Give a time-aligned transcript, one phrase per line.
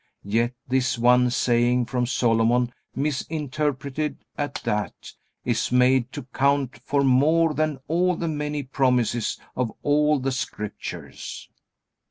[0.23, 5.13] Yet this one saying from Solomon, misinterpreted at that,
[5.45, 11.47] is made to count for more than all the many promises of all the Scriptures.